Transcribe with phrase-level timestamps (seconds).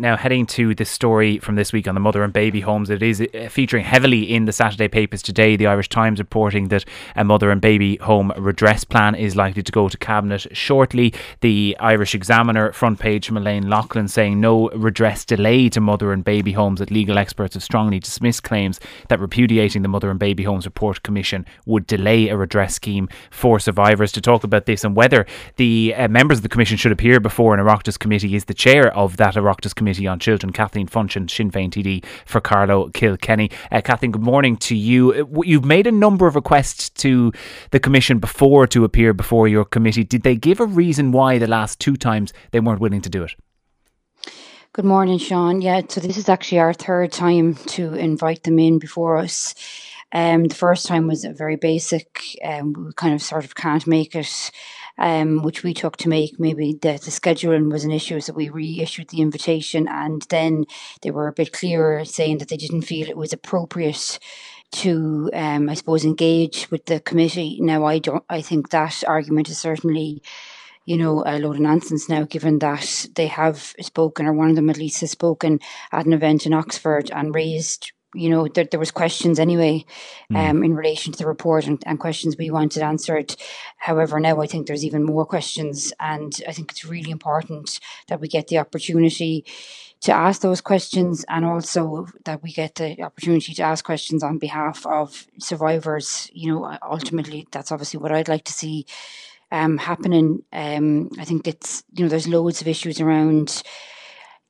[0.00, 3.02] Now, heading to the story from this week on the mother and baby homes, it
[3.02, 5.56] is uh, featuring heavily in the Saturday papers today.
[5.56, 6.84] The Irish Times reporting that
[7.16, 11.12] a mother and baby home redress plan is likely to go to Cabinet shortly.
[11.40, 16.22] The Irish Examiner front page from Elaine Loughlin saying no redress delay to mother and
[16.22, 18.78] baby homes, that legal experts have strongly dismissed claims
[19.08, 23.58] that repudiating the Mother and Baby Homes Report Commission would delay a redress scheme for
[23.58, 24.12] survivors.
[24.12, 25.26] To talk about this and whether
[25.56, 28.96] the uh, members of the Commission should appear before an Oireachtas committee is the chair
[28.96, 33.50] of that Oireachtas Committee Committee on Children, Kathleen Funchion, Sinn Féin TD for Carlow Kilkenny.
[33.72, 35.12] Uh, Kathleen, good morning to you.
[35.14, 37.32] Uh, you've made a number of requests to
[37.70, 40.04] the Commission before to appear before your committee.
[40.04, 43.22] Did they give a reason why the last two times they weren't willing to do
[43.22, 43.34] it?
[44.74, 45.62] Good morning, Sean.
[45.62, 49.54] Yeah, so this is actually our third time to invite them in before us.
[50.12, 54.14] Um, the first time was very basic, um, we kind of sort of can't make
[54.14, 54.50] it
[54.98, 58.20] um, which we took to make maybe the, the scheduling was an issue.
[58.20, 60.64] So we reissued the invitation and then
[61.02, 64.18] they were a bit clearer saying that they didn't feel it was appropriate
[64.70, 67.58] to, um, I suppose, engage with the committee.
[67.60, 70.22] Now, I don't, I think that argument is certainly
[70.84, 74.56] you know, a load of nonsense now, given that they have spoken, or one of
[74.56, 75.60] them at least has spoken
[75.92, 79.84] at an event in Oxford and raised you know, there, there was questions anyway
[80.28, 80.36] hmm.
[80.36, 80.64] um, mm.
[80.64, 83.36] in relation to the report and, and questions we wanted answered.
[83.76, 88.20] However, now I think there's even more questions, and I think it's really important that
[88.20, 89.44] we get the opportunity
[90.00, 94.38] to ask those questions and also that we get the opportunity to ask questions on
[94.38, 96.30] behalf of survivors.
[96.32, 98.86] You know, ultimately, that's obviously what I'd like to see
[99.50, 100.42] um, happening.
[100.52, 103.62] Um, I think it's, you know, there's loads of issues around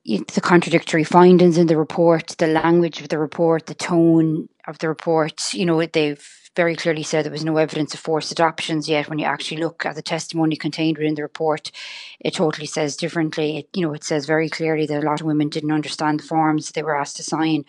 [0.05, 4.87] the contradictory findings in the report, the language of the report, the tone of the
[4.87, 5.53] report.
[5.53, 9.07] You know, they've very clearly said there was no evidence of forced adoptions yet.
[9.07, 11.71] When you actually look at the testimony contained within the report,
[12.19, 13.57] it totally says differently.
[13.57, 16.23] It, you know, it says very clearly that a lot of women didn't understand the
[16.23, 17.65] forms they were asked to sign,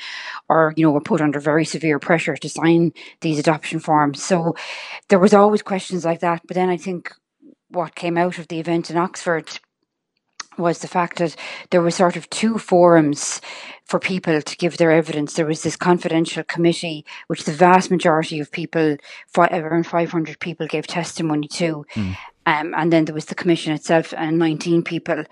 [0.48, 4.23] or you know, were put under very severe pressure to sign these adoption forms.
[4.23, 4.56] So
[5.08, 6.42] there was always questions like that.
[6.47, 7.12] But then I think
[7.68, 9.61] what came out of the event in Oxford
[10.61, 11.37] was the fact that
[11.71, 13.41] there were sort of two forums
[13.85, 15.35] for people to give their evidence.
[15.35, 18.97] There was this confidential committee, which the vast majority of people,
[19.37, 21.85] around 500 people, gave testimony to.
[21.95, 22.17] Mm.
[22.47, 25.25] Um, and then there was the commission itself, and 19 people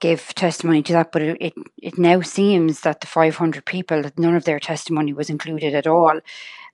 [0.00, 1.12] gave testimony to that.
[1.12, 5.12] But it, it, it now seems that the 500 people, that none of their testimony
[5.12, 6.20] was included at all,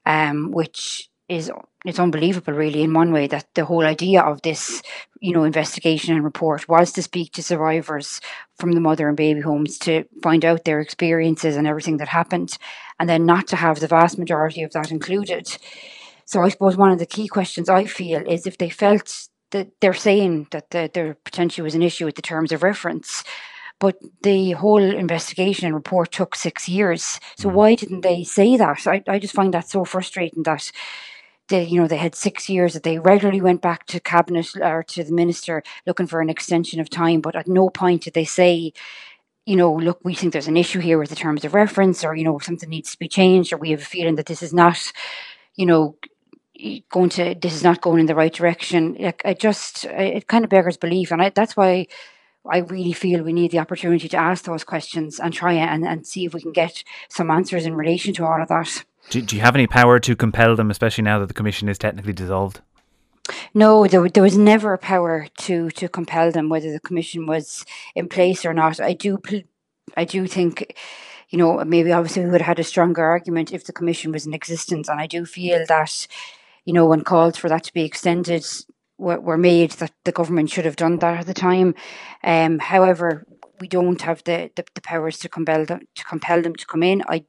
[0.04, 1.50] um, which is
[1.84, 4.82] it's unbelievable really in one way that the whole idea of this
[5.20, 8.20] you know investigation and report was to speak to survivors
[8.58, 12.56] from the mother and baby homes to find out their experiences and everything that happened
[13.00, 15.58] and then not to have the vast majority of that included
[16.24, 19.68] so i suppose one of the key questions i feel is if they felt that
[19.80, 23.24] they're saying that the, there potentially was an issue with the terms of reference
[23.78, 27.20] but the whole investigation and report took six years.
[27.36, 27.52] So mm.
[27.52, 28.86] why didn't they say that?
[28.86, 30.72] I, I just find that so frustrating that
[31.48, 34.82] they, you know, they had six years that they regularly went back to cabinet or
[34.82, 38.24] to the minister looking for an extension of time, but at no point did they
[38.24, 38.72] say,
[39.44, 42.16] you know, look, we think there's an issue here with the terms of reference, or
[42.16, 44.52] you know, something needs to be changed, or we have a feeling that this is
[44.52, 44.92] not,
[45.54, 45.96] you know,
[46.90, 48.96] going to this is not going in the right direction.
[48.98, 51.86] Like, I just, it kind of beggars belief, and I, that's why.
[52.48, 56.06] I really feel we need the opportunity to ask those questions and try and, and
[56.06, 58.84] see if we can get some answers in relation to all of that.
[59.10, 61.78] Do, do you have any power to compel them, especially now that the commission is
[61.78, 62.60] technically dissolved?
[63.54, 67.64] No, there, there was never a power to to compel them, whether the commission was
[67.94, 68.80] in place or not.
[68.80, 69.18] I do,
[69.96, 70.76] I do think,
[71.30, 74.26] you know, maybe obviously we would have had a stronger argument if the commission was
[74.26, 76.06] in existence, and I do feel that,
[76.64, 78.44] you know, when calls for that to be extended
[78.98, 81.74] were, were made, that the government should have done that at the time.
[82.22, 83.26] Um, however,
[83.60, 86.82] we don't have the, the, the powers to compel them to compel them to come
[86.82, 87.02] in.
[87.08, 87.24] I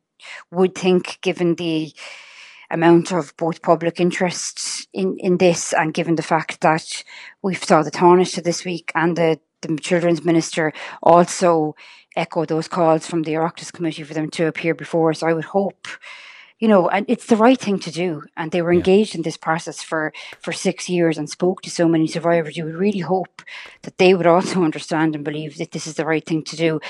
[0.51, 1.93] would think, given the
[2.69, 7.03] amount of both public interest in, in this and given the fact that
[7.41, 11.75] we've saw the Taoiseach this week and the, the children's minister also
[12.15, 15.23] echo those calls from the Oireachtas committee for them to appear before us.
[15.23, 15.87] I would hope,
[16.59, 18.23] you know, and it's the right thing to do.
[18.35, 18.79] And they were yeah.
[18.79, 20.11] engaged in this process for,
[20.41, 22.57] for six years and spoke to so many survivors.
[22.57, 23.43] You would really hope
[23.83, 26.81] that they would also understand and believe that this is the right thing to do.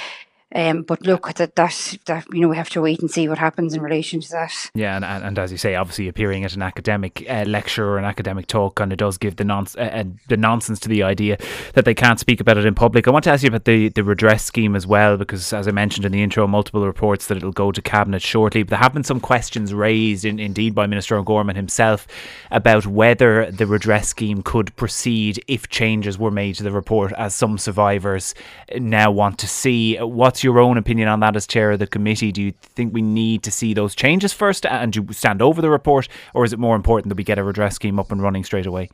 [0.56, 3.38] Um, but look, that, that that you know we have to wait and see what
[3.38, 4.72] happens in relation to that.
[4.74, 8.06] Yeah, and, and as you say, obviously appearing at an academic uh, lecture or an
[8.06, 11.38] academic talk kind of does give the non- uh, uh, the nonsense to the idea
[11.74, 13.08] that they can't speak about it in public.
[13.08, 15.72] I want to ask you about the, the redress scheme as well, because as I
[15.72, 18.64] mentioned in the intro, multiple reports that it'll go to cabinet shortly.
[18.64, 22.08] But there have been some questions raised, in, indeed by Minister O'Gorman himself,
[22.52, 27.36] about whether the redress scheme could proceed if changes were made to the report, as
[27.36, 28.34] some survivors
[28.78, 29.98] now want to see.
[29.98, 32.32] What what's your own opinion on that as chair of the committee?
[32.32, 35.70] Do you think we need to see those changes first and you stand over the
[35.72, 38.44] report, or is it more important that we get a redress scheme up and running
[38.44, 38.88] straight away?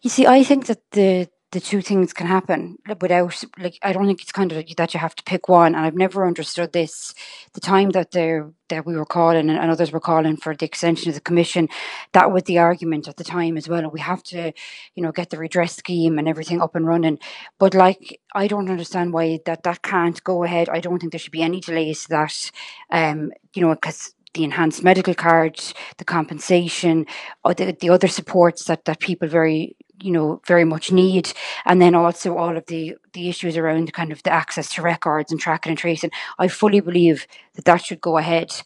[0.00, 4.06] You see, I think that the the two things can happen without like I don't
[4.06, 7.14] think it's kind of that you have to pick one and I've never understood this.
[7.54, 11.08] The time that there that we were calling and, others were calling for the extension
[11.08, 11.68] of the commission
[12.12, 14.52] that was the argument at the time as well and we have to
[14.94, 17.18] you know get the redress scheme and everything up and running.
[17.58, 20.68] But like I don't understand why that that can't go ahead.
[20.68, 22.50] I don't think there should be any delays to that
[22.90, 25.58] um you know because the enhanced medical card,
[25.96, 27.06] the compensation,
[27.44, 31.32] or the, the other supports that, that people very you know very much need.
[31.64, 35.30] And then also all of the the issues around kind of the access to records
[35.32, 36.10] and tracking and tracing.
[36.38, 38.62] I fully believe that that should go ahead.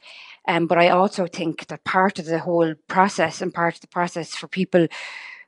[0.48, 3.86] Um, but i also think that part of the whole process and part of the
[3.86, 4.88] process for people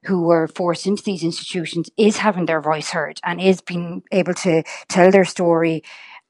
[0.05, 4.35] who were forced into these institutions is having their voice heard and is being able
[4.35, 5.83] to tell their story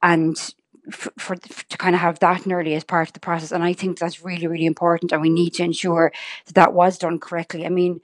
[0.03, 0.55] and
[0.91, 3.53] for, for, to kind of have that nearly as part of the process.
[3.53, 6.13] And i think that's really really important and we need to ensure
[6.47, 7.67] that that was done correctly.
[7.67, 8.01] I mean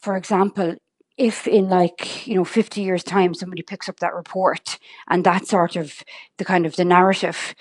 [0.00, 0.76] for example,
[1.16, 5.46] if in like you know 50 years time somebody picks up that report and that
[5.46, 6.02] sort of
[6.38, 7.54] the kind of the narrative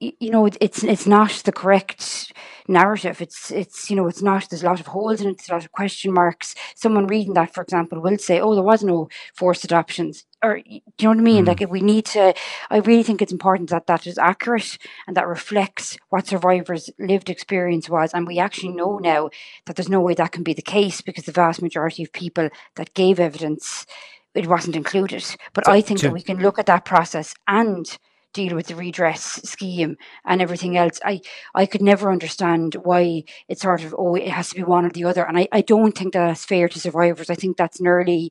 [0.00, 2.32] you know it's it's not the correct
[2.66, 3.20] narrative.
[3.20, 5.52] It's it's you know it's not there's a lot of holes in it there's a
[5.52, 6.54] lot of question marks.
[6.74, 10.62] Someone reading that for example will say oh there was no forced adoptions or do
[10.70, 11.44] you know what i mean?
[11.44, 11.48] Mm.
[11.48, 12.34] like we need to
[12.70, 14.76] i really think it's important that that is accurate
[15.06, 19.30] and that reflects what survivors lived experience was and we actually know now
[19.64, 22.48] that there's no way that can be the case because the vast majority of people
[22.76, 23.86] that gave evidence
[24.34, 25.24] it wasn't included.
[25.52, 27.86] But so, i think that we can look at that process and
[28.34, 29.96] deal with the redress scheme
[30.26, 31.00] and everything else.
[31.04, 31.22] I,
[31.54, 34.90] I could never understand why it's sort of, oh, it has to be one or
[34.90, 35.24] the other.
[35.26, 37.30] And I, I don't think that's fair to survivors.
[37.30, 38.30] I think that's nearly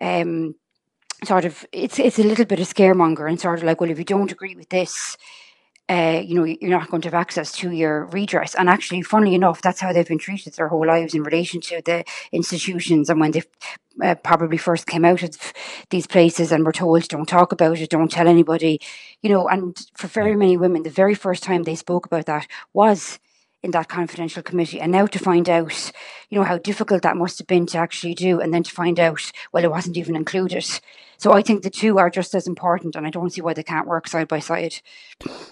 [0.00, 0.54] um,
[1.24, 3.98] sort of, it's, it's a little bit of scaremonger and sort of like, well, if
[3.98, 5.18] you don't agree with this,
[5.88, 8.54] uh, you know, you're not going to have access to your redress.
[8.54, 11.80] And actually, funnily enough, that's how they've been treated their whole lives in relation to
[11.84, 13.08] the institutions.
[13.08, 13.42] And when they
[14.02, 15.52] uh, probably first came out of
[15.90, 18.80] these places and were told, don't talk about it, don't tell anybody,
[19.22, 22.46] you know, and for very many women, the very first time they spoke about that
[22.72, 23.20] was
[23.66, 24.80] in that confidential committee.
[24.80, 25.92] And now to find out,
[26.30, 28.98] you know, how difficult that must have been to actually do, and then to find
[28.98, 30.64] out, well, it wasn't even included.
[31.18, 33.62] So I think the two are just as important, and I don't see why they
[33.62, 34.80] can't work side by side.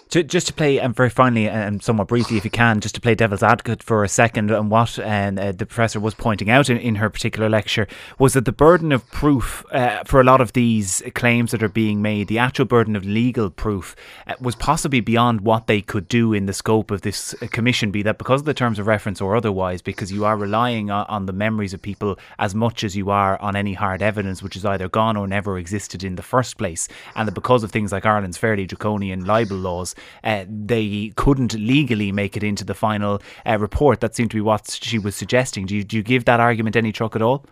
[0.09, 3.01] Just to play, and um, very finally, and somewhat briefly, if you can, just to
[3.01, 6.69] play devil's advocate for a second, and what um, uh, the professor was pointing out
[6.69, 7.87] in, in her particular lecture
[8.19, 11.69] was that the burden of proof uh, for a lot of these claims that are
[11.69, 13.95] being made, the actual burden of legal proof,
[14.27, 17.89] uh, was possibly beyond what they could do in the scope of this uh, commission,
[17.89, 21.25] be that because of the terms of reference or otherwise, because you are relying on,
[21.25, 24.65] the memories of people as much as you are on any hard evidence, which is
[24.65, 28.05] either gone or never existed in the first place, and that because of things like
[28.05, 33.57] Ireland's fairly draconian libel laws, uh, they couldn't legally make it into the final uh,
[33.57, 34.01] report.
[34.01, 35.65] That seemed to be what she was suggesting.
[35.65, 37.45] Do you, do you give that argument any truck at all?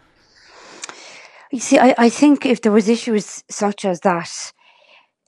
[1.52, 4.54] You see, I, I think if there was issues such as that,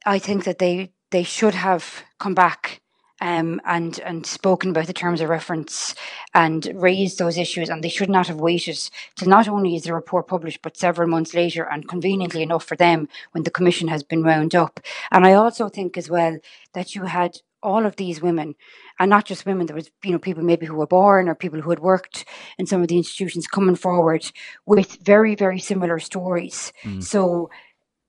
[0.06, 2.82] I think that they they should have come back
[3.26, 5.96] um, and and spoken about the terms of reference
[6.36, 8.78] and raised those issues, and they should not have waited
[9.16, 12.78] till not only is the report published, but several months later, and conveniently enough for
[12.78, 14.80] them, when the commission has been wound up.
[15.12, 16.38] And I also think as well
[16.74, 18.54] that you had all of these women,
[19.00, 19.66] and not just women.
[19.66, 22.26] There was, you know, people maybe who were born or people who had worked
[22.60, 24.32] in some of the institutions coming forward
[24.68, 26.72] with very, very similar stories.
[26.84, 27.04] Mm.
[27.04, 27.50] So,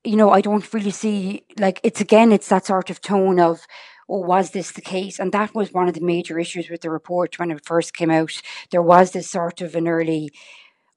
[0.05, 3.67] you know, I don't really see like it's again, it's that sort of tone of
[4.09, 5.19] oh, was this the case?
[5.19, 8.11] And that was one of the major issues with the report when it first came
[8.11, 8.41] out.
[8.71, 10.31] There was this sort of an early,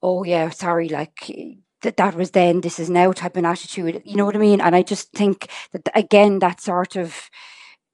[0.01, 1.31] oh, yeah, sorry, like
[1.81, 4.01] that that was then, this is now type of attitude.
[4.05, 4.61] You know what I mean?
[4.61, 7.29] And I just think that, again, that sort of,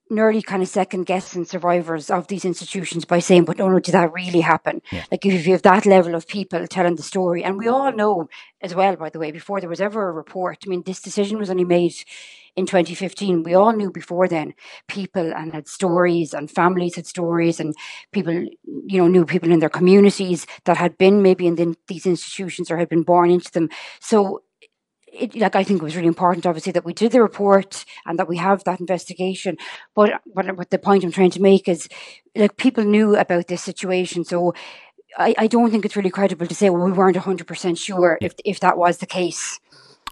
[0.09, 3.93] nearly kind of second guessing survivors of these institutions by saying, but no, no, did
[3.93, 4.81] that really happen?
[4.91, 5.03] Yeah.
[5.11, 8.29] Like if you have that level of people telling the story, and we all know
[8.61, 11.39] as well, by the way, before there was ever a report, I mean, this decision
[11.39, 11.95] was only made
[12.55, 13.43] in 2015.
[13.43, 14.53] We all knew before then
[14.87, 17.75] people and had stories and families had stories and
[18.11, 22.05] people, you know, knew people in their communities that had been maybe in the, these
[22.05, 23.69] institutions or had been born into them.
[23.99, 24.43] So
[25.15, 28.19] it, like I think it was really important, obviously, that we did the report and
[28.19, 29.57] that we have that investigation.
[29.95, 31.87] But what, what the point I'm trying to make is,
[32.35, 34.53] like, people knew about this situation, so
[35.17, 38.33] I, I don't think it's really credible to say, well, we weren't 100% sure if
[38.43, 39.59] if that was the case.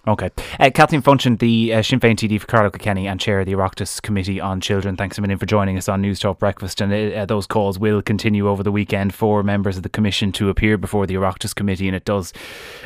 [0.06, 0.30] Okay.
[0.60, 3.54] Uh, Kathleen Funchion, the uh, Sinn Féin TD for Carlow Kilkenny and chair of the
[3.54, 4.98] Oireachtas Committee on Children.
[4.98, 6.82] Thanks a million for joining us on Newstalk Breakfast.
[6.82, 10.34] And uh, uh, those calls will continue over the weekend for members of the Commission
[10.34, 11.88] to appear before the Oireachtas Committee.
[11.88, 12.34] And it does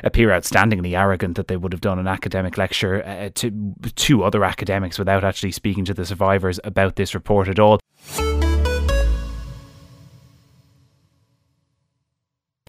[0.03, 4.43] appear outstandingly arrogant that they would have done an academic lecture uh, to two other
[4.43, 7.79] academics without actually speaking to the survivors about this report at all.